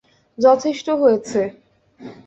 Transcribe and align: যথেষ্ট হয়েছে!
যথেষ্ট 0.37 0.87
হয়েছে! 1.01 1.41